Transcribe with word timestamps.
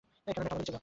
কেননা 0.25 0.41
এটা 0.41 0.41
আমাদেরই 0.51 0.67
ছিল। 0.69 0.77